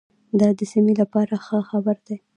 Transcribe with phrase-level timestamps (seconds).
[0.39, 2.15] دا د سیمې لپاره ښه خبر دی.